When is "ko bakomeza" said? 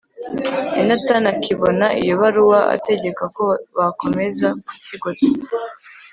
3.35-4.47